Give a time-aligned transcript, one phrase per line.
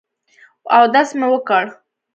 [0.77, 1.65] اودس مې وکړ.